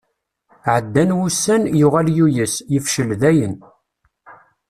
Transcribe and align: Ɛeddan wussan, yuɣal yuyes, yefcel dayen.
Ɛeddan 0.73 1.11
wussan, 1.17 1.63
yuɣal 1.79 2.07
yuyes, 2.17 2.55
yefcel 2.73 3.09
dayen. 3.21 3.55